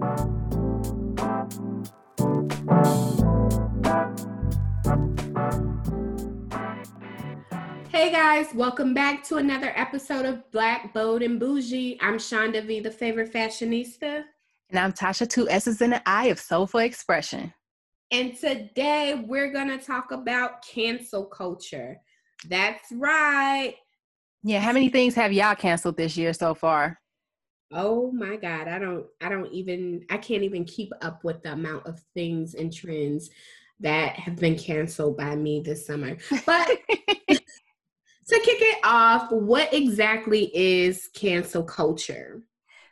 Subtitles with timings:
[0.00, 0.06] Hey
[8.10, 11.98] guys, welcome back to another episode of Black Bold and Bougie.
[12.00, 14.24] I'm Shonda V, the favorite fashionista.
[14.70, 17.52] And I'm Tasha, two S's in the eye of soulful expression.
[18.10, 22.00] And today we're going to talk about cancel culture.
[22.48, 23.74] That's right.
[24.42, 26.98] Yeah, how many things have y'all canceled this year so far?
[27.72, 31.52] Oh my god, I don't I don't even I can't even keep up with the
[31.52, 33.30] amount of things and trends
[33.78, 36.16] that have been canceled by me this summer.
[36.46, 36.66] But
[37.28, 37.36] to
[38.28, 42.42] kick it off, what exactly is cancel culture?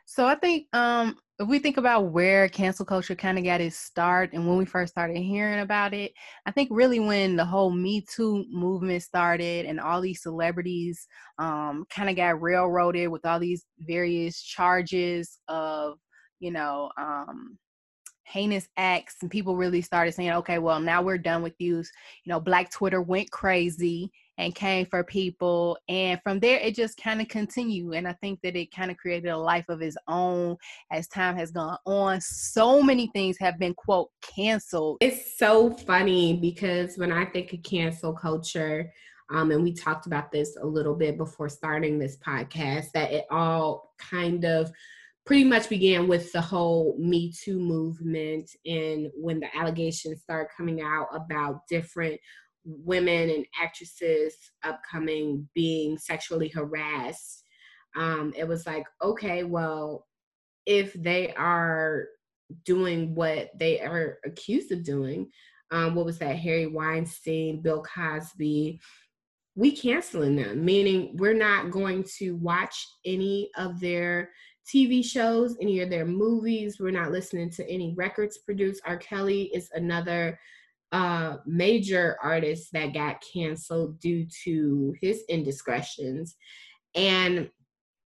[0.05, 3.77] So I think um if we think about where cancel culture kind of got its
[3.77, 6.11] start and when we first started hearing about it,
[6.45, 11.07] I think really when the whole Me Too movement started and all these celebrities
[11.37, 15.97] um, kind of got railroaded with all these various charges of,
[16.41, 17.57] you know, um,
[18.25, 21.83] heinous acts and people really started saying okay well now we're done with you you
[22.27, 27.21] know black twitter went crazy and came for people and from there it just kind
[27.21, 30.55] of continued and i think that it kind of created a life of its own
[30.91, 32.19] as time has gone on.
[32.21, 34.97] So many things have been quote canceled.
[35.01, 38.91] It's so funny because when i think of cancel culture
[39.31, 43.25] um, and we talked about this a little bit before starting this podcast that it
[43.29, 44.71] all kind of
[45.25, 50.81] pretty much began with the whole Me Too movement and when the allegations started coming
[50.81, 52.19] out about different
[52.65, 57.43] women and actresses upcoming being sexually harassed.
[57.95, 60.05] Um, it was like, okay, well,
[60.65, 62.05] if they are
[62.65, 65.29] doing what they are accused of doing,
[65.71, 66.39] um, what was that?
[66.39, 68.79] Harvey Weinstein, Bill Cosby,
[69.55, 74.29] we canceling them, meaning we're not going to watch any of their
[74.73, 76.77] TV shows, any of their movies.
[76.79, 78.81] We're not listening to any records produced.
[78.85, 78.97] R.
[78.97, 80.39] Kelly is another
[80.91, 86.35] uh, major artist that got canceled due to his indiscretions.
[86.95, 87.49] And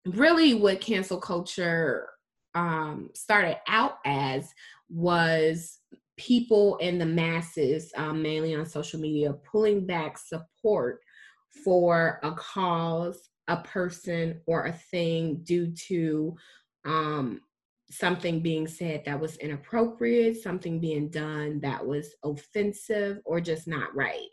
[0.05, 2.07] really, what cancel culture
[2.55, 4.51] um, started out as
[4.89, 5.79] was
[6.17, 11.01] people in the masses, um, mainly on social media, pulling back support
[11.63, 16.35] for a cause a person or a thing due to
[16.85, 17.41] um,
[17.91, 23.93] something being said that was inappropriate, something being done that was offensive or just not
[23.95, 24.29] right.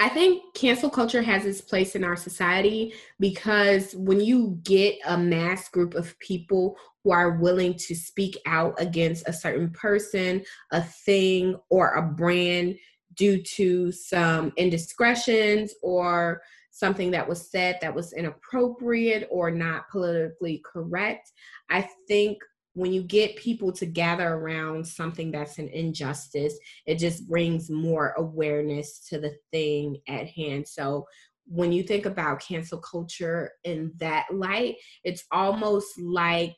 [0.00, 5.16] I think cancel culture has its place in our society because when you get a
[5.16, 10.82] mass group of people who are willing to speak out against a certain person, a
[10.82, 12.76] thing, or a brand
[13.14, 20.60] due to some indiscretions or something that was said that was inappropriate or not politically
[20.64, 21.30] correct.
[21.70, 22.38] I think
[22.74, 28.14] when you get people to gather around something that's an injustice, it just brings more
[28.18, 30.66] awareness to the thing at hand.
[30.66, 31.06] So
[31.46, 36.56] when you think about cancel culture in that light, it's almost like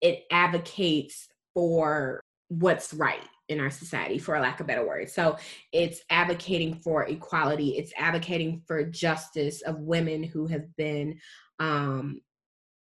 [0.00, 5.36] it advocates for what's right in our society for a lack of better word so
[5.72, 11.18] it's advocating for equality it's advocating for justice of women who have been
[11.60, 12.20] um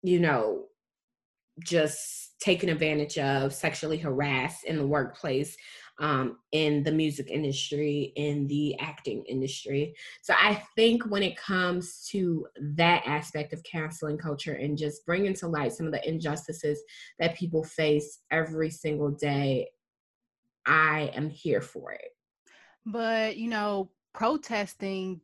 [0.02, 0.66] you know
[1.60, 5.58] just taken advantage of sexually harassed in the workplace
[6.00, 12.08] um, in the music industry in the acting industry so i think when it comes
[12.08, 16.84] to that aspect of canceling culture and just bringing to light some of the injustices
[17.18, 19.68] that people face every single day
[20.68, 22.12] I am here for it.
[22.86, 25.22] But, you know, protesting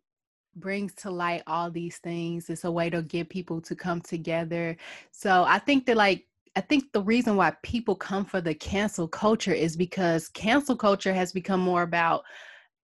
[0.56, 2.50] brings to light all these things.
[2.50, 4.78] It's a way to get people to come together.
[5.12, 6.26] So I think that, like,
[6.56, 11.14] I think the reason why people come for the cancel culture is because cancel culture
[11.14, 12.24] has become more about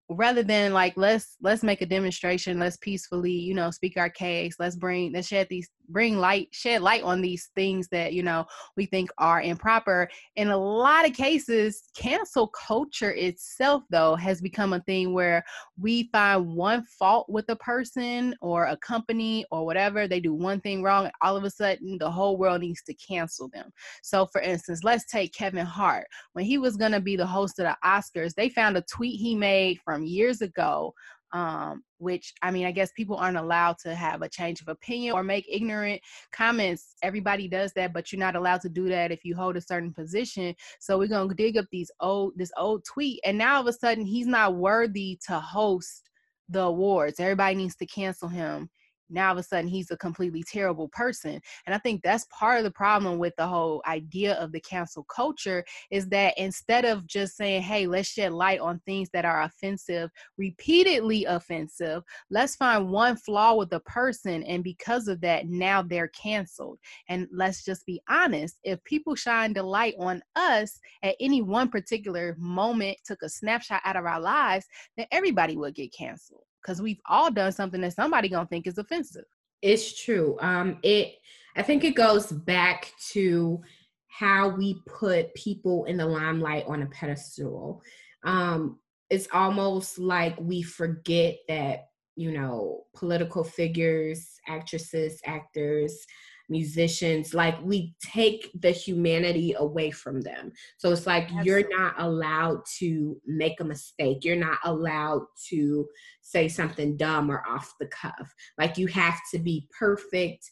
[0.08, 4.56] rather than like let's let's make a demonstration let's peacefully you know speak our case
[4.58, 8.44] let's bring let's shed these bring light shed light on these things that you know
[8.76, 10.08] we think are improper.
[10.36, 15.44] In a lot of cases cancel culture itself though has become a thing where
[15.78, 20.60] we find one fault with a person or a company or whatever they do one
[20.60, 23.70] thing wrong all of a sudden the whole world needs to cancel them.
[24.02, 26.06] So for instance let's take kevin hart.
[26.32, 29.20] When he was going to be the host of the oscars they found a tweet
[29.20, 30.94] he made from years ago
[31.32, 35.14] um, which I mean, I guess people aren't allowed to have a change of opinion
[35.14, 36.00] or make ignorant
[36.32, 36.96] comments.
[37.02, 39.92] Everybody does that, but you're not allowed to do that if you hold a certain
[39.92, 40.54] position.
[40.80, 43.72] So we're gonna dig up these old this old tweet, and now all of a
[43.72, 46.08] sudden he's not worthy to host
[46.48, 47.20] the awards.
[47.20, 48.68] Everybody needs to cancel him.
[49.10, 51.40] Now of a sudden he's a completely terrible person.
[51.66, 55.04] And i think that's part of the problem with the whole idea of the cancel
[55.04, 59.42] culture is that instead of just saying hey let's shed light on things that are
[59.42, 65.82] offensive repeatedly offensive let's find one flaw with a person and because of that now
[65.82, 66.78] they're canceled.
[67.08, 71.68] And let's just be honest if people shine the light on us at any one
[71.68, 74.66] particular moment took a snapshot out of our lives
[74.96, 78.78] then everybody would get canceled because we've all done something that somebody gonna think is
[78.78, 79.24] offensive.
[79.62, 80.36] It's true.
[80.40, 81.16] Um, it
[81.56, 83.60] I think it goes back to
[84.08, 87.82] how we put people in the limelight on a pedestal.
[88.24, 88.78] Um,
[89.08, 96.06] it's almost like we forget that you know political figures, actresses, actors,
[96.50, 101.50] musicians like we take the humanity away from them so it's like Absolutely.
[101.50, 105.86] you're not allowed to make a mistake you're not allowed to
[106.20, 110.50] say something dumb or off the cuff like you have to be perfect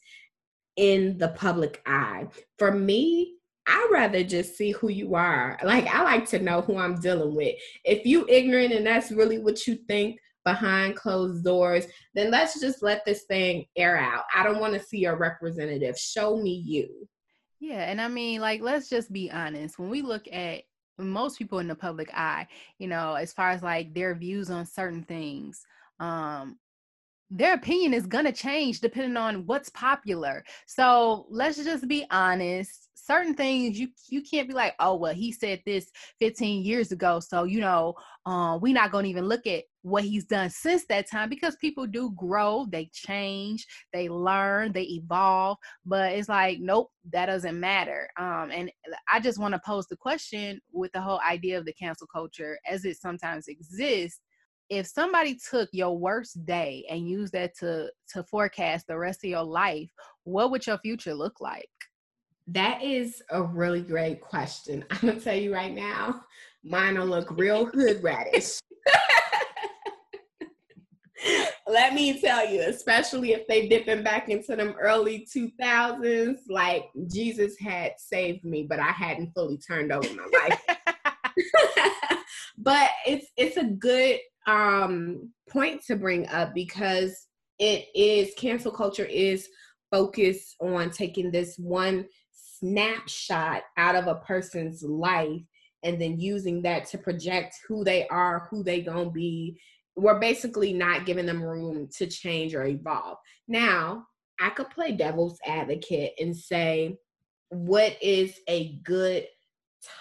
[0.77, 2.27] in the public eye
[2.59, 3.35] for me
[3.71, 5.59] I'd rather just see who you are.
[5.63, 7.55] Like I like to know who I'm dealing with.
[7.85, 10.19] If you ignorant and that's really what you think,
[10.49, 14.25] behind closed doors, then let's just let this thing air out.
[14.35, 15.99] I don't want to see a representative.
[15.99, 17.09] Show me you.
[17.61, 19.79] Yeah, and I mean, like, let's just be honest.
[19.79, 20.63] When we look at
[20.97, 22.47] most people in the public eye,
[22.79, 25.61] you know, as far as like their views on certain things,
[26.01, 26.57] um,
[27.31, 30.45] their opinion is going to change depending on what's popular.
[30.67, 35.33] So let's just be honest certain things you you can't be like oh well he
[35.33, 35.91] said this
[36.21, 37.95] 15 years ago so you know
[38.27, 41.57] uh, we're not going to even look at what he's done since that time because
[41.57, 47.59] people do grow they change they learn they evolve but it's like nope that doesn't
[47.59, 48.71] matter um, and
[49.11, 52.59] i just want to pose the question with the whole idea of the cancel culture
[52.69, 54.21] as it sometimes exists
[54.71, 59.31] if somebody took your worst day and used that to to forecast the rest of
[59.31, 59.91] your life
[60.25, 61.69] what would your future look like
[62.51, 64.83] that is a really great question.
[64.91, 66.23] I'm gonna tell you right now,
[66.65, 68.59] mine will look real hood radish.
[71.67, 77.59] Let me tell you, especially if they dipping back into them early 2000s, like Jesus
[77.59, 80.63] had saved me, but I hadn't fully turned over my life.
[82.59, 87.27] But it's it's a good um point to bring up because
[87.59, 89.49] it is cancel culture is
[89.91, 95.43] focused on taking this one snapshot out of a person's life
[95.83, 99.59] and then using that to project who they are, who they gonna be.
[99.97, 103.19] We're basically not giving them room to change or evolve.
[103.47, 104.07] Now,
[104.41, 106.99] I could play devil's advocate and say,
[107.51, 109.27] what is a good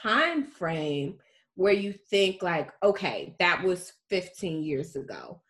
[0.03, 1.17] time frame
[1.57, 5.41] where you think like, okay, that was 15 years ago.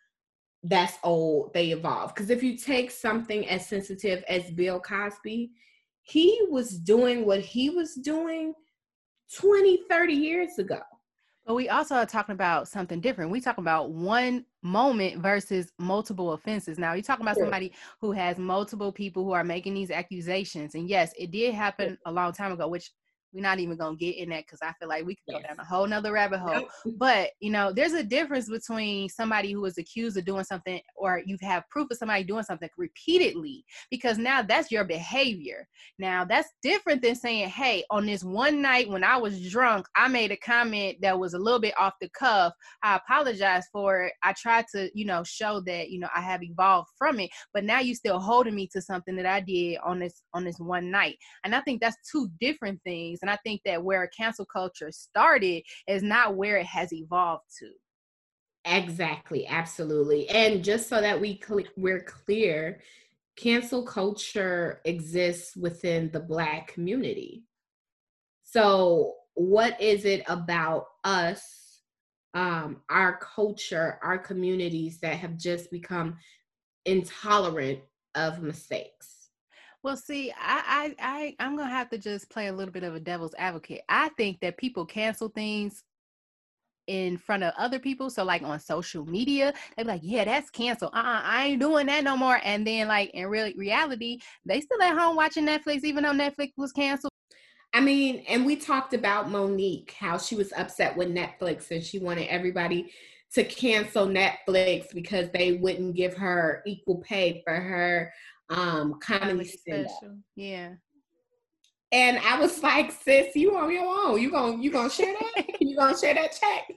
[0.62, 2.14] That's old, they evolve.
[2.14, 5.50] Because if you take something as sensitive as Bill Cosby,
[6.00, 8.54] he was doing what he was doing
[9.38, 10.80] 20, 30 years ago.
[11.44, 13.30] But we also are talking about something different.
[13.30, 16.78] We talk about one moment versus multiple offenses.
[16.78, 20.74] Now, you're talking about somebody who has multiple people who are making these accusations.
[20.74, 22.90] And yes, it did happen a long time ago, which
[23.32, 25.58] we're not even gonna get in that because I feel like we could go down
[25.58, 26.68] a whole nother rabbit hole.
[26.96, 31.22] But you know, there's a difference between somebody who is accused of doing something or
[31.26, 35.66] you have proof of somebody doing something repeatedly because now that's your behavior.
[35.98, 40.08] Now that's different than saying, Hey, on this one night when I was drunk, I
[40.08, 42.52] made a comment that was a little bit off the cuff.
[42.82, 44.12] I apologize for it.
[44.22, 47.64] I tried to, you know, show that, you know, I have evolved from it, but
[47.64, 50.90] now you're still holding me to something that I did on this on this one
[50.90, 51.16] night.
[51.44, 53.22] And I think that's two different things things.
[53.22, 57.70] And I think that where cancel culture started is not where it has evolved to.
[58.64, 60.28] Exactly, absolutely.
[60.28, 62.80] And just so that we cl- we're clear,
[63.36, 67.44] cancel culture exists within the black community.
[68.44, 71.82] So, what is it about us,
[72.34, 76.16] um, our culture, our communities that have just become
[76.84, 77.80] intolerant
[78.14, 79.17] of mistakes?
[79.82, 82.94] Well, see, I, I, I, I'm gonna have to just play a little bit of
[82.94, 83.82] a devil's advocate.
[83.88, 85.84] I think that people cancel things
[86.88, 88.10] in front of other people.
[88.10, 90.92] So, like on social media, they're like, "Yeah, that's canceled.
[90.94, 94.82] Uh-uh, I ain't doing that no more." And then, like in real reality, they still
[94.82, 97.12] at home watching Netflix, even though Netflix was canceled.
[97.74, 101.98] I mean, and we talked about Mo'Nique, how she was upset with Netflix and she
[101.98, 102.90] wanted everybody
[103.34, 108.12] to cancel Netflix because they wouldn't give her equal pay for her
[108.50, 110.18] um comedy special.
[110.36, 110.74] Yeah.
[111.90, 114.20] And I was like, sis, you on your own.
[114.20, 115.46] You gonna you gonna share that?
[115.60, 116.68] you gonna share that check?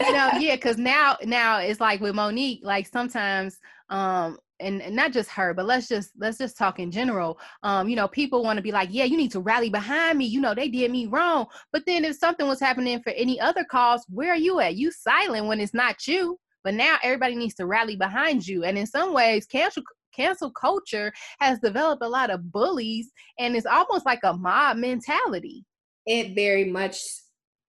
[0.00, 4.96] you know, yeah, because now now it's like with Mo'Nique, like sometimes um and, and
[4.96, 8.42] not just her but let's just let's just talk in general um you know people
[8.42, 10.90] want to be like yeah you need to rally behind me you know they did
[10.90, 14.58] me wrong but then if something was happening for any other cause where are you
[14.60, 18.64] at you silent when it's not you but now everybody needs to rally behind you
[18.64, 19.82] and in some ways cancel
[20.16, 25.64] cancel culture has developed a lot of bullies and it's almost like a mob mentality
[26.06, 26.98] it very much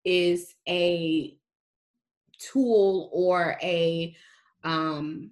[0.05, 1.35] is a
[2.39, 4.15] tool or a
[4.63, 5.31] um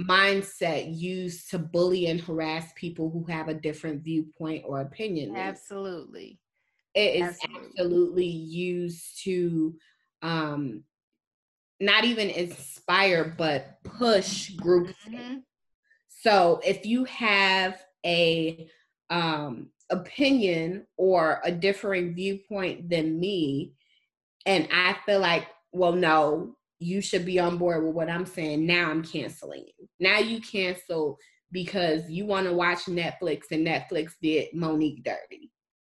[0.00, 5.36] mindset used to bully and harass people who have a different viewpoint or opinion.
[5.36, 6.38] Absolutely.
[6.94, 9.74] It is absolutely, absolutely used to
[10.22, 10.84] um
[11.80, 14.94] not even inspire but push groups.
[15.08, 15.38] Mm-hmm.
[16.22, 18.68] So if you have a
[19.10, 23.74] um opinion or a differing viewpoint than me
[24.46, 28.66] and I feel like well no you should be on board with what I'm saying.
[28.66, 29.88] Now I'm canceling you.
[30.00, 31.16] Now you cancel
[31.52, 35.51] because you want to watch Netflix and Netflix did Mo'Nique dirty.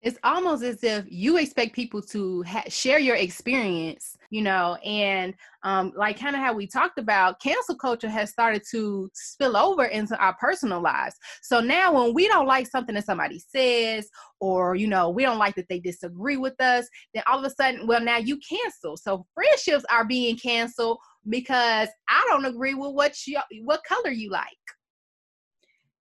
[0.02, 5.32] It's almost as if you expect people to ha- share your experience, you know, and
[5.62, 9.84] um, like kind of how we talked about, cancel culture has started to spill over
[9.84, 11.14] into our personal lives.
[11.42, 14.08] So now, when we don't like something that somebody says,
[14.40, 17.50] or you know, we don't like that they disagree with us, then all of a
[17.50, 18.96] sudden, well, now you cancel.
[18.96, 24.30] So friendships are being canceled because I don't agree with what you, what color you
[24.30, 24.48] like.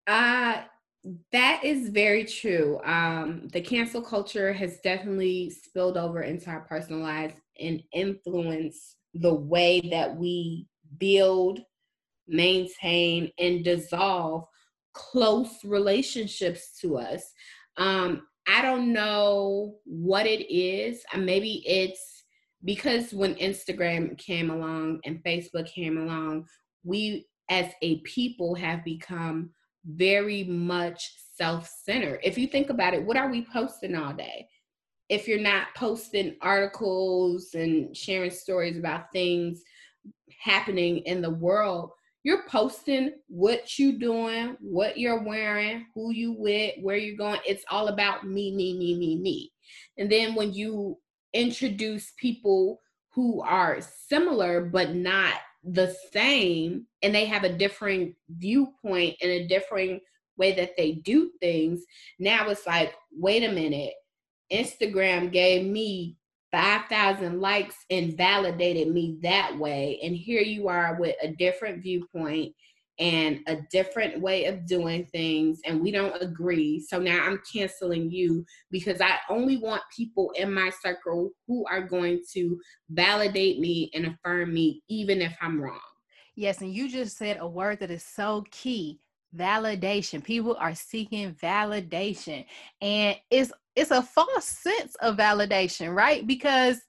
[0.07, 0.63] Uh
[1.31, 2.79] that is very true.
[2.83, 9.33] Um, the cancel culture has definitely spilled over into our personal lives and influenced the
[9.33, 10.67] way that we
[10.97, 11.59] build,
[12.27, 14.45] maintain, and dissolve
[14.93, 17.23] close relationships to us.
[17.77, 21.03] Um, I don't know what it is.
[21.13, 22.23] Uh, maybe it's
[22.63, 26.45] because when Instagram came along and Facebook came along,
[26.83, 29.51] we as a people have become
[29.85, 32.19] very much self-centered.
[32.23, 34.47] If you think about it, what are we posting all day?
[35.09, 39.61] If you're not posting articles and sharing stories about things
[40.39, 41.91] happening in the world,
[42.23, 47.39] you're posting what you're doing, what you're wearing, who you with, where you're going.
[47.47, 49.51] It's all about me, me, me, me, me.
[49.97, 50.97] And then when you
[51.33, 52.79] introduce people
[53.13, 55.33] who are similar but not
[55.63, 60.01] the same and they have a different viewpoint and a different
[60.37, 61.83] way that they do things.
[62.19, 63.93] Now it's like wait a minute
[64.51, 66.17] instagram gave me
[66.51, 72.53] 5000 likes and validated me that way and here you are with a different viewpoint
[73.01, 76.79] and a different way of doing things and we don't agree.
[76.79, 81.81] So now i'm canceling you because i only want people in my circle who are
[81.81, 85.79] going to validate me and affirm me even if i'm wrong.
[86.35, 88.99] Yes and you just said a word that is so key
[89.35, 90.23] validation.
[90.23, 92.45] People are seeking validation
[92.81, 96.27] and it's it's a false sense of validation right?
[96.27, 96.81] Because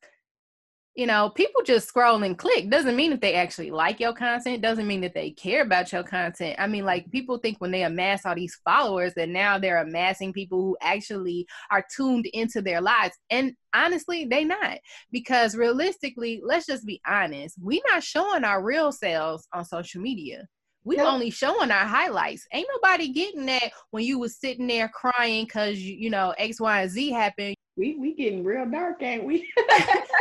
[0.95, 4.61] you know, people just scroll and click doesn't mean that they actually like your content,
[4.61, 6.57] doesn't mean that they care about your content.
[6.59, 10.35] I mean, like people think when they amass all these followers that now they're amassing
[10.35, 13.17] people who actually are tuned into their lives.
[13.31, 14.79] And honestly, they not.
[15.11, 20.47] Because realistically, let's just be honest, we not showing our real selves on social media.
[20.85, 21.13] We nope.
[21.13, 22.47] only showing our highlights.
[22.53, 26.61] Ain't nobody getting that when you was sitting there crying because you, you know X,
[26.61, 29.49] Y, and Z happened we we getting real dark, ain't we?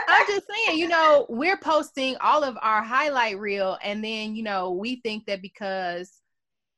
[0.08, 4.44] I'm just saying, you know, we're posting all of our highlight reel, and then you
[4.44, 6.20] know we think that because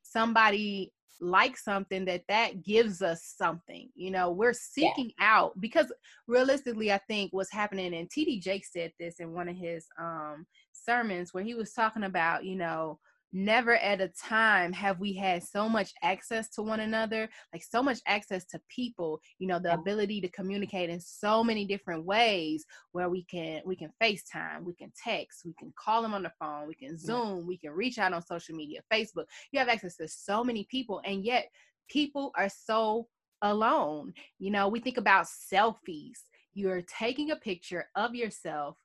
[0.01, 3.89] somebody likes something that that gives us something.
[3.95, 5.35] You know, we're seeking yeah.
[5.35, 5.91] out because
[6.27, 10.45] realistically, I think what's happening, and TD Jake said this in one of his um
[10.71, 12.99] sermons where he was talking about, you know
[13.33, 17.81] never at a time have we had so much access to one another like so
[17.81, 22.63] much access to people you know the ability to communicate in so many different ways
[22.91, 26.31] where we can we can facetime we can text we can call them on the
[26.39, 29.25] phone we can zoom we can reach out on social media facebook.
[29.51, 31.47] You have access to so many people and yet
[31.89, 33.07] people are so
[33.41, 34.13] alone.
[34.39, 36.19] You know we think about selfies.
[36.53, 38.77] You're taking a picture of yourself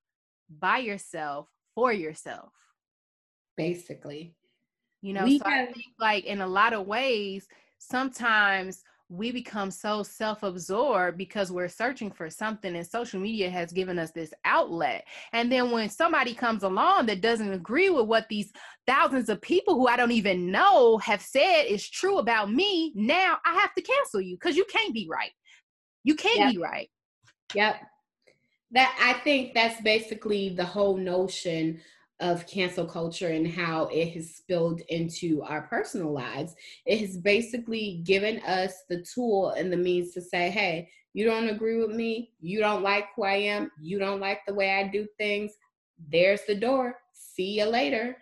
[0.58, 2.52] by yourself for yourself.
[3.56, 4.34] Basically
[5.02, 7.46] you know we so have- i think like in a lot of ways
[7.78, 13.98] sometimes we become so self-absorbed because we're searching for something and social media has given
[13.98, 15.06] us this outlet.
[15.32, 18.52] And then when somebody comes along that doesn't agree with what these
[18.86, 23.38] thousands of people who i don't even know have said is true about me now
[23.44, 25.32] i have to cancel you because you can't be right.
[26.04, 26.52] You can't yep.
[26.52, 26.90] be right.
[27.54, 27.76] Yep.
[28.72, 31.80] That i think that's basically the whole notion
[32.20, 36.54] of cancel culture and how it has spilled into our personal lives.
[36.84, 41.48] It has basically given us the tool and the means to say, hey, you don't
[41.48, 44.88] agree with me, you don't like who I am, you don't like the way I
[44.88, 45.52] do things.
[46.10, 46.96] There's the door.
[47.12, 48.16] See you later.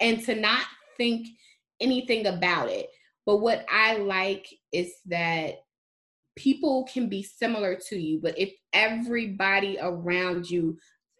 [0.00, 0.62] And to not
[0.96, 1.26] think
[1.80, 2.88] anything about it.
[3.24, 5.56] But what I like is that
[6.36, 10.78] people can be similar to you, but if everybody around you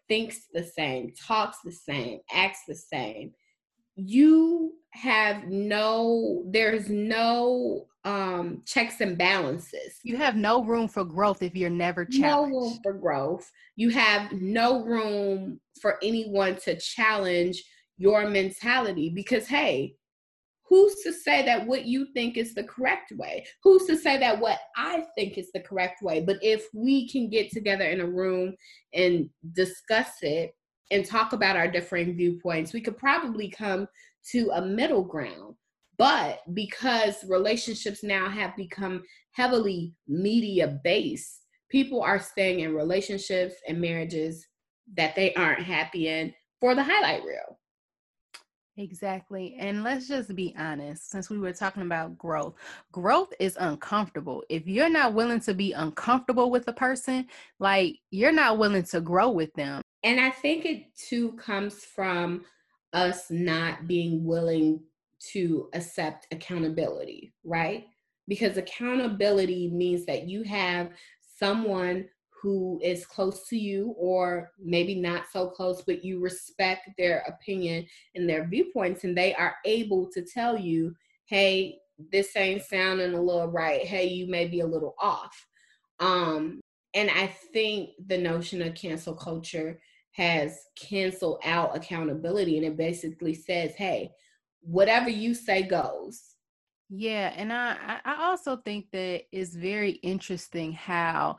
[0.08, 3.32] thinks the same, talks the same, acts the same,
[3.98, 9.98] you have no there's no um checks and balances.
[10.04, 13.50] You have no room for growth if you're never challenged no room for growth.
[13.76, 17.62] You have no room for anyone to challenge
[17.96, 19.94] your mentality because hey
[20.68, 23.46] who's to say that what you think is the correct way?
[23.62, 26.20] Who's to say that what i think is the correct way?
[26.20, 28.54] But if we can get together in a room
[28.94, 30.54] and discuss it
[30.90, 33.86] and talk about our differing viewpoints we could probably come
[34.32, 35.54] to a middle ground.
[35.96, 43.80] But because relationships now have become heavily media based people are staying in relationships and
[43.80, 44.46] marriages
[44.96, 47.58] that they aren't happy in for the highlight reel
[48.78, 49.56] Exactly.
[49.58, 52.54] And let's just be honest, since we were talking about growth,
[52.92, 54.44] growth is uncomfortable.
[54.48, 57.26] If you're not willing to be uncomfortable with a person,
[57.58, 59.82] like you're not willing to grow with them.
[60.04, 62.44] And I think it too comes from
[62.92, 64.80] us not being willing
[65.32, 67.86] to accept accountability, right?
[68.28, 70.90] Because accountability means that you have
[71.36, 72.08] someone
[72.40, 77.86] who is close to you or maybe not so close but you respect their opinion
[78.14, 80.94] and their viewpoints and they are able to tell you
[81.26, 81.78] hey
[82.12, 83.84] this ain't sounding a little right.
[83.84, 85.46] Hey you may be a little off.
[86.00, 86.60] Um
[86.94, 89.78] and i think the notion of cancel culture
[90.12, 94.10] has canceled out accountability and it basically says hey
[94.62, 96.34] whatever you say goes.
[96.88, 101.36] Yeah and i i also think that it's very interesting how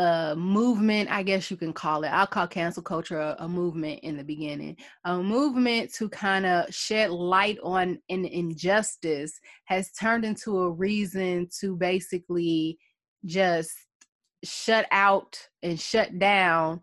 [0.00, 2.08] a movement, I guess you can call it.
[2.08, 4.78] I'll call cancel culture a, a movement in the beginning.
[5.04, 11.48] A movement to kind of shed light on an injustice has turned into a reason
[11.60, 12.78] to basically
[13.26, 13.72] just
[14.42, 16.80] shut out and shut down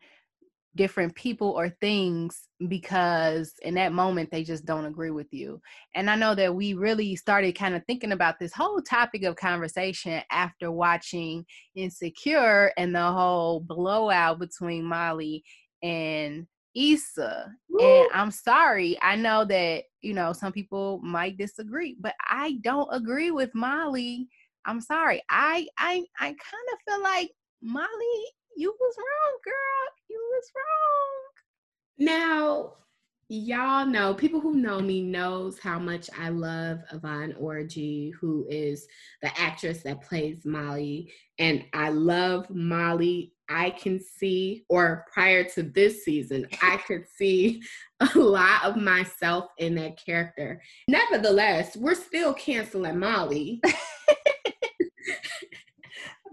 [0.77, 5.59] different people or things because in that moment they just don't agree with you.
[5.95, 9.35] And I know that we really started kind of thinking about this whole topic of
[9.35, 15.43] conversation after watching Insecure and the whole blowout between Molly
[15.83, 17.51] and Issa.
[17.69, 17.83] Woo.
[17.83, 22.89] And I'm sorry, I know that, you know, some people might disagree, but I don't
[22.91, 24.29] agree with Molly.
[24.65, 25.21] I'm sorry.
[25.29, 28.25] I I I kind of feel like Molly
[28.57, 29.93] you was wrong, girl.
[30.09, 31.27] You was wrong.
[31.99, 32.73] Now,
[33.29, 38.87] y'all know, people who know me knows how much I love Yvonne Orji, who is
[39.21, 41.13] the actress that plays Molly.
[41.37, 43.33] And I love Molly.
[43.49, 47.61] I can see, or prior to this season, I could see
[47.99, 50.61] a lot of myself in that character.
[50.89, 53.61] Nevertheless, we're still canceling Molly.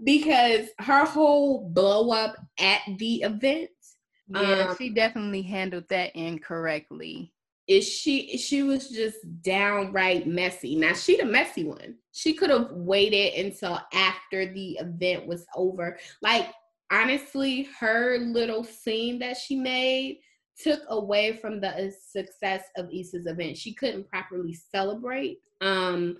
[0.03, 3.69] because her whole blow up at the event.
[4.27, 7.31] Yeah, um, she definitely handled that incorrectly.
[7.67, 10.75] Is she she was just downright messy.
[10.75, 11.95] Now she the messy one.
[12.11, 15.97] She could have waited until after the event was over.
[16.21, 16.47] Like
[16.91, 20.19] honestly, her little scene that she made
[20.57, 23.57] took away from the success of Issa's event.
[23.57, 25.39] She couldn't properly celebrate.
[25.61, 26.17] Um,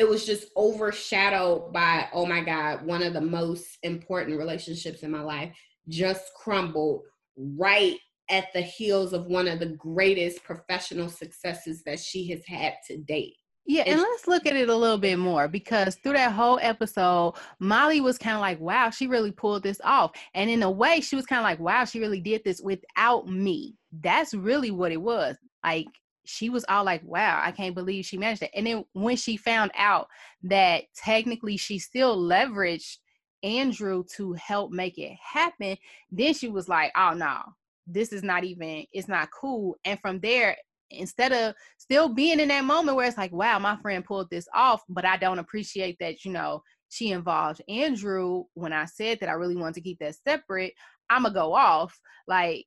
[0.00, 5.10] it was just overshadowed by oh my god one of the most important relationships in
[5.10, 5.54] my life
[5.88, 7.02] just crumbled
[7.36, 7.96] right
[8.30, 12.96] at the heels of one of the greatest professional successes that she has had to
[12.96, 13.34] date
[13.66, 17.34] yeah, and let's look at it a little bit more because through that whole episode,
[17.60, 20.10] Molly was kind of like, wow, she really pulled this off.
[20.34, 23.28] And in a way, she was kind of like, wow, she really did this without
[23.28, 23.76] me.
[23.92, 25.36] That's really what it was.
[25.62, 25.86] Like,
[26.24, 28.50] she was all like, wow, I can't believe she managed it.
[28.54, 30.08] And then when she found out
[30.44, 32.98] that technically she still leveraged
[33.42, 35.76] Andrew to help make it happen,
[36.10, 37.40] then she was like, oh no,
[37.86, 39.76] this is not even, it's not cool.
[39.84, 40.56] And from there,
[40.90, 44.48] instead of still being in that moment where it's like, wow, my friend pulled this
[44.54, 49.28] off, but I don't appreciate that, you know, she involved Andrew when I said that
[49.28, 50.74] I really wanted to keep that separate,
[51.08, 51.98] I'm gonna go off.
[52.26, 52.66] Like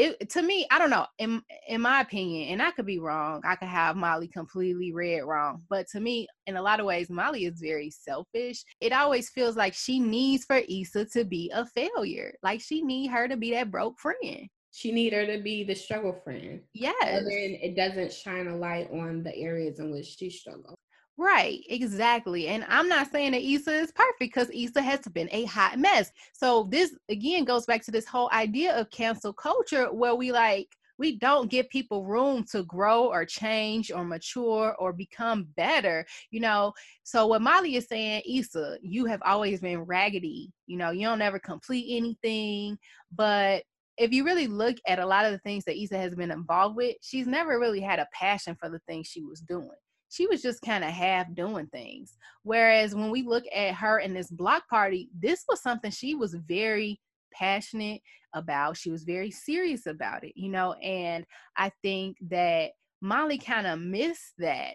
[0.00, 1.06] it to me, I don't know.
[1.18, 3.42] In in my opinion, and I could be wrong.
[3.44, 7.10] I could have Molly completely read wrong, but to me, in a lot of ways,
[7.10, 8.64] Molly is very selfish.
[8.80, 12.34] It always feels like she needs for Issa to be a failure.
[12.42, 14.48] Like she need her to be that broke friend.
[14.72, 16.60] She need her to be the struggle friend.
[16.74, 16.94] Yes.
[17.02, 20.76] And then it doesn't shine a light on the areas in which she struggles.
[21.20, 22.48] Right, exactly.
[22.48, 26.10] And I'm not saying that Issa is perfect because Issa has been a hot mess.
[26.32, 30.68] So this again goes back to this whole idea of cancel culture where we like
[30.98, 36.40] we don't give people room to grow or change or mature or become better, you
[36.40, 36.72] know.
[37.02, 41.20] So what Molly is saying, Issa, you have always been raggedy, you know, you don't
[41.20, 42.78] ever complete anything,
[43.14, 43.62] but
[43.98, 46.76] if you really look at a lot of the things that Issa has been involved
[46.76, 49.68] with, she's never really had a passion for the things she was doing
[50.10, 52.16] she was just kind of half doing things.
[52.42, 56.34] Whereas when we look at her in this block party, this was something she was
[56.34, 57.00] very
[57.32, 58.02] passionate
[58.34, 58.76] about.
[58.76, 61.24] She was very serious about it, you know, and
[61.56, 64.74] I think that Molly kind of missed that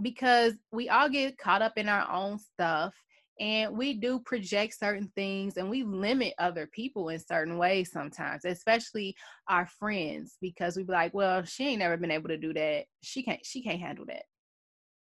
[0.00, 2.94] because we all get caught up in our own stuff
[3.40, 8.44] and we do project certain things and we limit other people in certain ways sometimes
[8.44, 9.14] especially
[9.48, 12.84] our friends because we be like well she ain't never been able to do that
[13.02, 14.24] she can't she can't handle that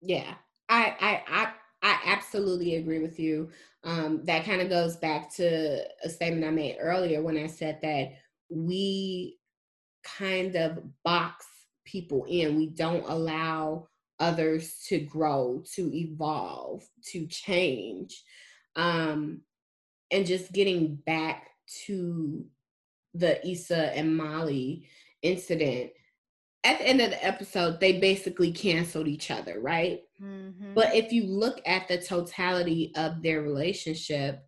[0.02, 0.36] yeah,
[0.70, 3.50] I I I I absolutely agree with you.
[3.84, 7.80] Um, that kind of goes back to a statement I made earlier when I said
[7.82, 8.12] that
[8.50, 9.38] we
[10.04, 11.46] kind of box
[11.86, 12.58] people in.
[12.58, 13.88] We don't allow
[14.20, 18.24] others to grow, to evolve, to change.
[18.76, 19.42] Um,
[20.12, 21.50] and just getting back
[21.86, 22.46] to
[23.14, 24.88] the Issa and Molly
[25.22, 25.92] incident,
[26.64, 30.02] at the end of the episode, they basically canceled each other, right?
[30.22, 30.74] Mm-hmm.
[30.74, 34.44] But if you look at the totality of their relationship,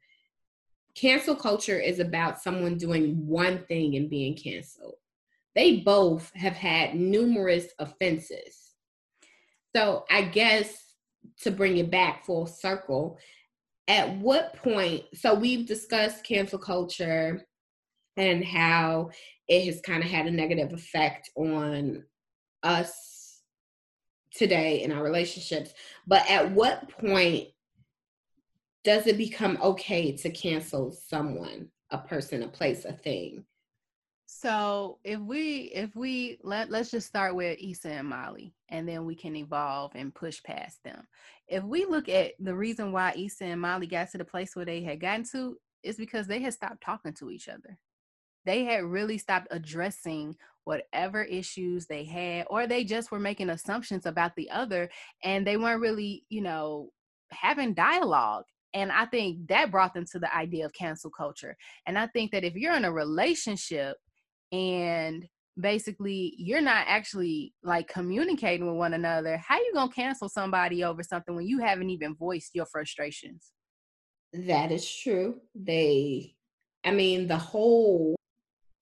[0.93, 4.95] cancel culture is about someone doing one thing and being canceled.
[5.55, 8.73] They both have had numerous offenses.
[9.73, 10.95] So I guess
[11.41, 13.17] to bring it back full circle,
[13.87, 17.45] at what point, so we've discussed cancel culture
[18.17, 19.09] and how
[19.47, 22.03] it has kind of had a negative effect on
[22.63, 23.41] us
[24.33, 25.73] today in our relationships.
[26.07, 27.49] But at what point
[28.83, 33.45] does it become okay to cancel someone, a person, a place, a thing?
[34.25, 39.05] So if we if we let let's just start with Issa and Molly and then
[39.05, 41.05] we can evolve and push past them.
[41.49, 44.63] If we look at the reason why Issa and Molly got to the place where
[44.63, 47.77] they had gotten to is because they had stopped talking to each other
[48.45, 54.05] they had really stopped addressing whatever issues they had or they just were making assumptions
[54.05, 54.89] about the other
[55.23, 56.89] and they weren't really you know
[57.31, 61.55] having dialogue and i think that brought them to the idea of cancel culture
[61.87, 63.97] and i think that if you're in a relationship
[64.51, 65.25] and
[65.59, 71.03] basically you're not actually like communicating with one another how you gonna cancel somebody over
[71.03, 73.51] something when you haven't even voiced your frustrations?
[74.33, 75.41] That is true.
[75.55, 76.35] They
[76.83, 78.15] i mean the whole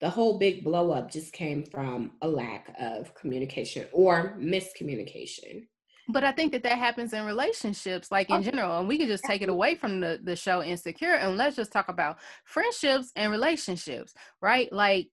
[0.00, 5.66] the whole big blow up just came from a lack of communication or miscommunication.
[6.08, 8.50] But i think that that happens in relationships like in okay.
[8.50, 11.54] general and we can just take it away from the, the show insecure and let's
[11.54, 14.72] just talk about friendships and relationships right?
[14.72, 15.08] Like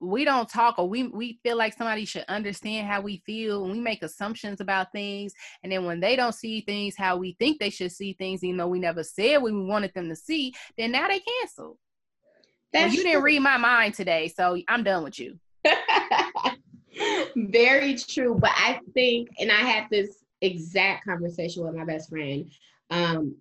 [0.00, 3.72] we don't talk or we we feel like somebody should understand how we feel and
[3.72, 7.58] we make assumptions about things and then when they don't see things how we think
[7.58, 10.92] they should see things even though we never said we wanted them to see then
[10.92, 11.78] now they cancel
[12.72, 15.38] well, you didn't read my mind today, so I'm done with you.
[17.36, 18.36] Very true.
[18.40, 22.50] But I think, and I had this exact conversation with my best friend.
[22.90, 23.36] Um,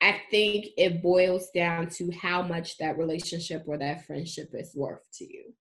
[0.00, 5.06] I think it boils down to how much that relationship or that friendship is worth
[5.18, 5.54] to you.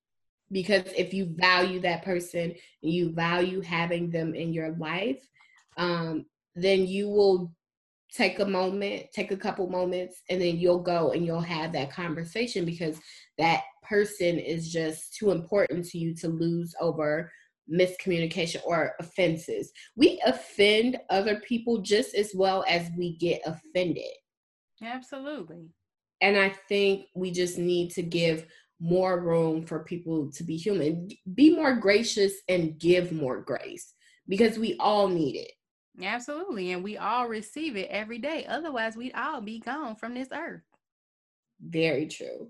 [0.51, 5.23] Because if you value that person and you value having them in your life,
[5.77, 7.53] um, then you will
[8.13, 11.93] take a moment, take a couple moments, and then you'll go and you'll have that
[11.93, 12.99] conversation because
[13.37, 17.31] that person is just too important to you to lose over
[17.71, 19.71] miscommunication or offenses.
[19.95, 24.03] We offend other people just as well as we get offended.
[24.83, 25.69] Absolutely.
[26.21, 28.45] And I think we just need to give
[28.79, 33.93] more room for people to be human, be more gracious and give more grace
[34.27, 35.51] because we all need it.
[36.01, 36.71] Absolutely.
[36.71, 38.45] And we all receive it every day.
[38.47, 40.61] Otherwise, we'd all be gone from this earth.
[41.61, 42.49] Very true.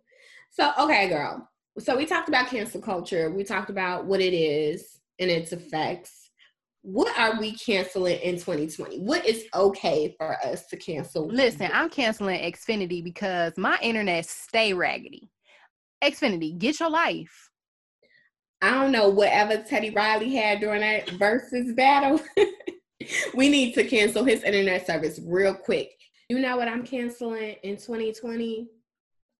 [0.52, 1.48] So, okay, girl.
[1.80, 3.32] So, we talked about cancel culture.
[3.32, 6.30] We talked about what it is and its effects.
[6.84, 9.00] What are we canceling in 2020?
[9.00, 11.28] What is okay for us to cancel?
[11.28, 15.30] Listen, I'm canceling Xfinity because my internet stay raggedy.
[16.04, 17.52] Xfinity, get your life.
[18.64, 22.20] I don't know whatever Teddy Riley had during that Verzuz battle.
[23.34, 25.92] we need to cancel his internet service real quick.
[26.30, 28.68] You know what I'm canceling in 2020?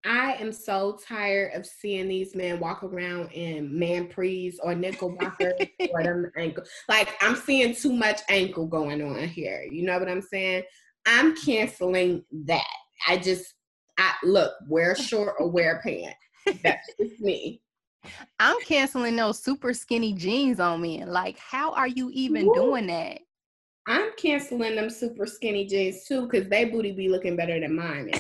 [0.04, 5.54] I am so tired of seeing these men walk around in manpris or knickerbockers
[5.94, 6.64] or them ankle.
[6.90, 9.64] Like I'm seeing too much ankle going on here.
[9.70, 10.64] You know what I'm saying?
[11.06, 12.66] I'm canceling that.
[13.08, 13.54] I just
[13.98, 16.18] I look, wear short or wear pants.
[16.64, 17.62] That's just me.
[18.40, 21.06] I'm canceling those super skinny jeans on me.
[21.06, 22.56] Like, how are you even Woo.
[22.56, 23.20] doing that?
[23.88, 28.12] I'm canceling them super skinny jeans too, because they booty be looking better than mine.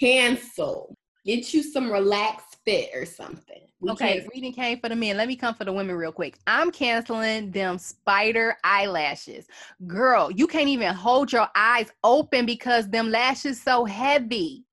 [0.00, 0.94] Cancel.
[1.24, 3.62] Get you some relaxed fit or something.
[3.80, 5.16] We okay, reading came for the men.
[5.16, 6.38] Let me come for the women real quick.
[6.46, 9.46] I'm canceling them spider eyelashes.
[9.86, 14.64] Girl, you can't even hold your eyes open because them lashes so heavy.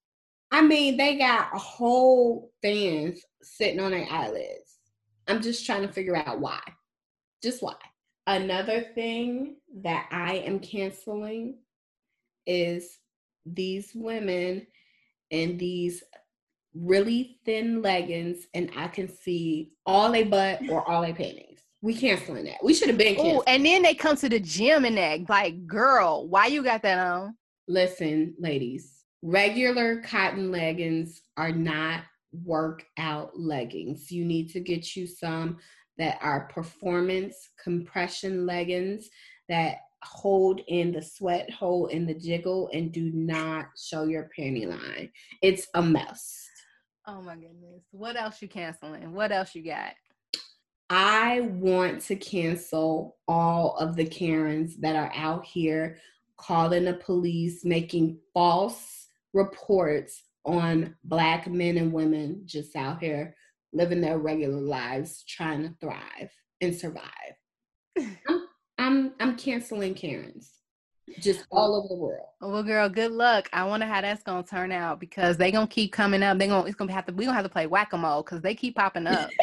[0.52, 4.80] I mean, they got whole fans sitting on their eyelids.
[5.28, 6.60] I'm just trying to figure out why.
[7.44, 7.76] Just why.
[8.28, 11.58] Another thing that I am canceling
[12.48, 12.98] is
[13.46, 14.66] these women
[15.30, 16.04] in these
[16.74, 21.60] really thin leggings and I can see all they butt or all they panties.
[21.82, 22.64] We canceling that.
[22.64, 23.42] We should have been canceling.
[23.48, 26.98] and then they come to the gym and that like, girl, why you got that
[26.98, 27.36] on?
[27.68, 32.04] Listen, ladies, regular cotton leggings are not
[32.44, 34.12] workout leggings.
[34.12, 35.58] You need to get you some
[35.98, 39.10] that are performance compression leggings
[39.50, 44.68] that hold in the sweat, hold in the jiggle, and do not show your panty
[44.68, 45.10] line.
[45.42, 46.48] It's a mess.
[47.08, 47.84] Oh my goodness.
[47.92, 49.14] What else you canceling?
[49.14, 49.94] What else you got?
[50.90, 55.98] I want to cancel all of the Karens that are out here
[56.38, 63.36] calling the police, making false reports on black men and women just out here
[63.76, 67.04] living their regular lives, trying to thrive and survive.
[67.98, 70.52] I'm, I'm I'm canceling Karens
[71.20, 72.28] just all over the world.
[72.42, 73.50] Well, girl, good luck.
[73.54, 76.38] I wonder how that's gonna turn out because they gonna keep coming up.
[76.38, 78.42] They gonna it's gonna have to we gonna have to play whack a mole because
[78.42, 79.30] they keep popping up.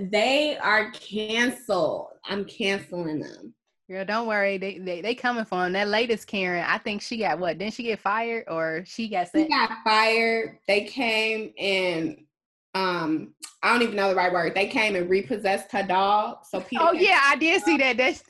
[0.10, 2.08] they are canceled.
[2.24, 3.54] I'm canceling them.
[3.92, 4.56] Girl, don't worry.
[4.56, 5.74] They they they coming for him.
[5.74, 7.58] That latest Karen, I think she got what?
[7.58, 9.44] Didn't she get fired or she got sent?
[9.44, 10.56] She got fired.
[10.66, 12.24] They came and
[12.74, 14.54] um I don't even know the right word.
[14.54, 16.38] They came and repossessed her dog.
[16.48, 17.98] So Peter Oh yeah, I did see that.
[17.98, 18.14] That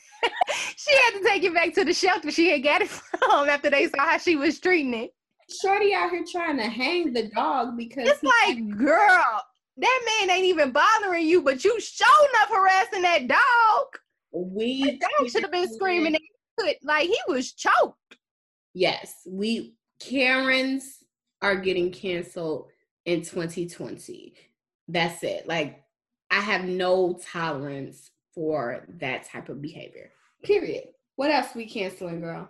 [0.76, 3.70] she had to take it back to the shelter she had got it from after
[3.70, 5.14] they saw how she was treating it.
[5.48, 9.42] Shorty out here trying to hang the dog because it's like, girl,
[9.76, 14.01] that man ain't even bothering you, but you showing up harassing that dog.
[14.32, 16.16] We that should have been screaming
[16.82, 18.16] like he was choked.
[18.74, 20.98] Yes, we Karens
[21.40, 22.68] are getting canceled
[23.04, 24.34] in 2020.
[24.88, 25.46] That's it.
[25.46, 25.82] Like
[26.30, 30.10] I have no tolerance for that type of behavior.
[30.42, 30.84] Period.
[31.16, 32.48] What else we canceling, girl?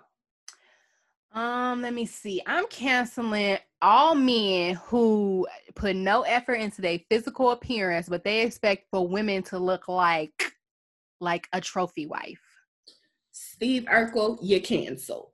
[1.34, 2.42] Um, let me see.
[2.46, 8.86] I'm canceling all men who put no effort into their physical appearance, but they expect
[8.90, 10.51] for women to look like
[11.22, 12.40] like a trophy wife.
[13.30, 15.32] Steve Urkel, you cancel.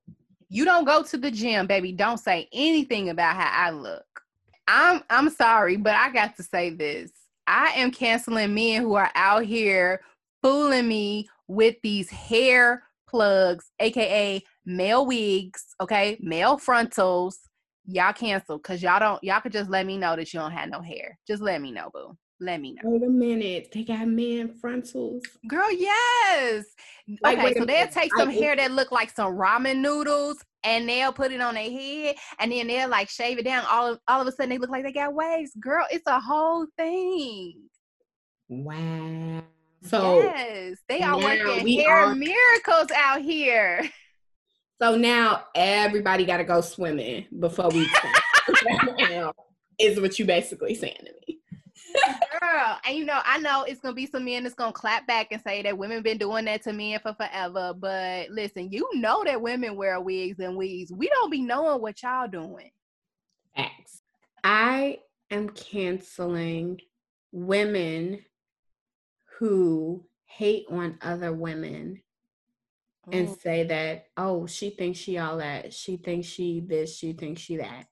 [0.48, 1.92] You don't go to the gym, baby.
[1.92, 4.04] Don't say anything about how I look.
[4.68, 7.10] I'm I'm sorry, but I got to say this.
[7.46, 10.02] I am canceling men who are out here
[10.42, 17.38] fooling me with these hair plugs, aka male wigs, okay, male frontals.
[17.86, 20.68] Y'all cancel because y'all don't y'all could just let me know that you don't have
[20.68, 21.18] no hair.
[21.26, 22.16] Just let me know, boo.
[22.40, 22.82] Let me know.
[22.84, 23.70] Wait a minute.
[23.72, 25.22] They got men frontals.
[25.48, 26.66] Girl, yes.
[27.22, 30.88] Like, okay, so they'll take some I, hair that look like some ramen noodles and
[30.88, 33.64] they'll put it on their head and then they'll like shave it down.
[33.68, 35.52] All of, all of a sudden they look like they got waves.
[35.58, 37.62] Girl, it's a whole thing.
[38.48, 39.42] Wow.
[39.82, 43.88] So yes, they are working hair are, miracles out here.
[44.80, 47.88] So now everybody got to go swimming before we.
[49.78, 51.38] is what you basically saying to me.
[52.40, 55.28] Girl, and you know, I know it's gonna be some men that's gonna clap back
[55.30, 57.74] and say that women been doing that to men for forever.
[57.74, 60.92] But listen, you know that women wear wigs and weaves.
[60.92, 62.70] We don't be knowing what y'all doing.
[63.56, 64.02] Facts.
[64.44, 64.98] I
[65.30, 66.80] am canceling
[67.32, 68.24] women
[69.38, 72.00] who hate on other women
[73.06, 73.10] oh.
[73.12, 73.40] and mm.
[73.40, 75.72] say that, oh, she thinks she all that.
[75.72, 77.86] She thinks she this, she thinks she that.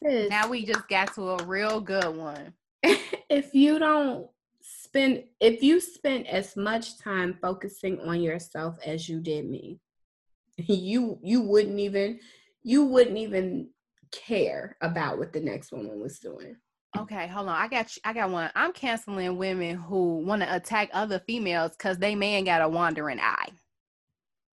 [0.00, 2.52] Now we just got to a real good one.
[3.28, 4.28] if you don't
[4.60, 9.80] spend if you spend as much time focusing on yourself as you did me,
[10.56, 12.20] you you wouldn't even
[12.62, 13.70] you wouldn't even
[14.10, 16.56] care about what the next woman was doing.
[16.96, 17.54] Okay, hold on.
[17.54, 18.00] I got you.
[18.04, 18.50] I got one.
[18.54, 23.20] I'm canceling women who want to attack other females because they man got a wandering
[23.20, 23.50] eye.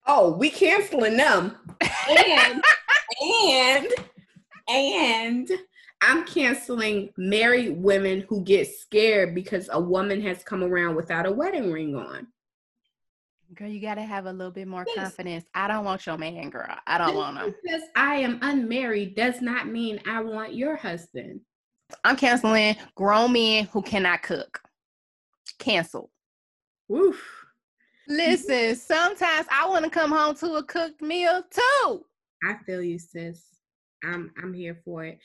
[0.05, 1.55] Oh, we canceling them.
[2.09, 2.61] and
[3.21, 3.87] and
[4.67, 5.51] and
[6.05, 11.31] I'm canceling married women who get scared because a woman has come around without a
[11.31, 12.27] wedding ring on.
[13.55, 14.95] Girl, you gotta have a little bit more yes.
[14.95, 15.45] confidence.
[15.55, 16.75] I don't want your man, girl.
[16.85, 17.55] I don't want him.
[17.63, 21.41] Because I am unmarried does not mean I want your husband.
[22.03, 24.61] I'm canceling grown men who cannot cook.
[25.57, 26.11] Cancel.
[26.87, 27.19] Woof.
[28.07, 32.05] Listen, sometimes I want to come home to a cooked meal too.
[32.43, 33.43] I feel you, sis.
[34.03, 35.19] I'm I'm here for it.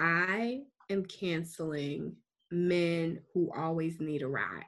[0.00, 2.16] I am canceling
[2.50, 4.64] men who always need a ride.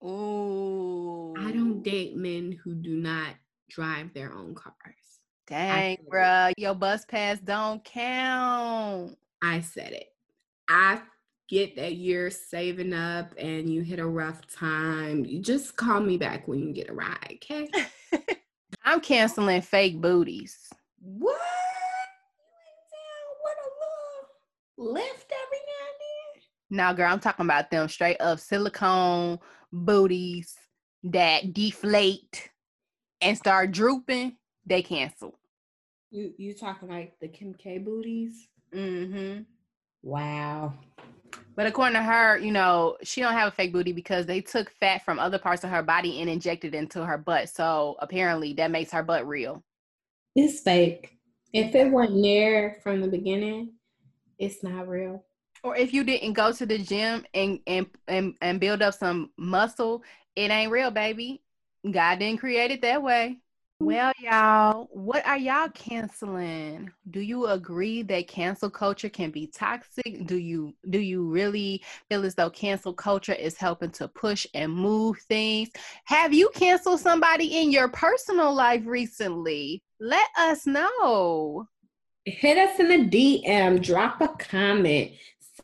[0.00, 1.34] Oh.
[1.36, 3.34] I don't date men who do not
[3.68, 4.74] drive their own cars.
[5.48, 9.18] Dang, bruh, your bus pass don't count.
[9.42, 10.12] I said it.
[10.68, 11.00] I
[11.48, 15.24] get that you're saving up and you hit a rough time.
[15.24, 17.68] You just call me back when you get a ride, okay?
[18.84, 20.68] I'm canceling fake booties.
[21.00, 21.36] What?
[23.42, 24.28] What a little
[24.78, 26.42] lift every now and then.
[26.70, 29.38] Now, girl, I'm talking about them straight up silicone
[29.72, 30.54] booties
[31.04, 32.50] that deflate
[33.20, 34.36] and start drooping.
[34.64, 35.38] They cancel.
[36.10, 38.48] You you talking like the Kim K booties?
[38.74, 39.42] Mm-hmm.
[40.02, 40.74] Wow.
[41.54, 44.70] But according to her, you know, she don't have a fake booty because they took
[44.70, 47.48] fat from other parts of her body and injected into her butt.
[47.48, 49.62] So apparently that makes her butt real.
[50.36, 51.18] It's fake.
[51.52, 53.72] If it wasn't there from the beginning,
[54.38, 55.24] it's not real.
[55.64, 59.30] Or if you didn't go to the gym and and and, and build up some
[59.36, 60.02] muscle,
[60.36, 61.42] it ain't real, baby.
[61.90, 63.38] God didn't create it that way.
[63.80, 66.90] Well, y'all, what are y'all canceling?
[67.12, 70.26] Do you agree that cancel culture can be toxic?
[70.26, 74.72] Do you do you really feel as though cancel culture is helping to push and
[74.72, 75.68] move things?
[76.06, 79.80] Have you canceled somebody in your personal life recently?
[80.00, 81.68] Let us know
[82.30, 85.12] hit us in the DM, drop a comment,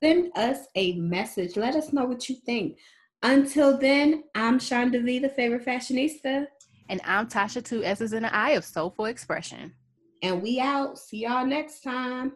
[0.01, 1.57] send us a message.
[1.57, 2.79] Let us know what you think.
[3.23, 6.47] Until then, I'm Shonda Lee, the favorite fashionista.
[6.89, 9.73] And I'm Tasha, two S's in the eye of soulful expression.
[10.23, 10.99] And we out.
[10.99, 12.33] See y'all next time.